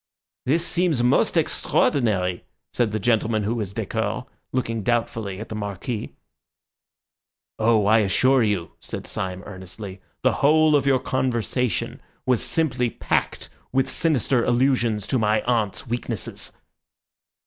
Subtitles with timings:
[0.47, 6.15] "This seems most extraordinary," said the gentleman who was décoré, looking doubtfully at the Marquis.
[7.59, 13.47] "Oh, I assure you," said Syme earnestly, "the whole of your conversation was simply packed
[13.71, 16.51] with sinister allusions to my aunt's weaknesses."